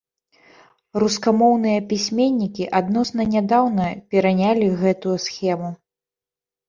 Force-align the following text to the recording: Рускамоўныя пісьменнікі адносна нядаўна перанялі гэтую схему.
Рускамоўныя 1.03 1.79
пісьменнікі 1.91 2.65
адносна 2.81 3.21
нядаўна 3.37 3.85
перанялі 4.15 4.67
гэтую 4.81 5.17
схему. 5.29 5.69